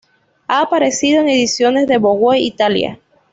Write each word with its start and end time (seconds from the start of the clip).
Ha 0.47 0.61
aparecido 0.63 1.21
en 1.21 1.29
ediciones 1.29 1.85
de 1.85 1.99
Vogue 1.99 2.39
Italia. 2.39 2.99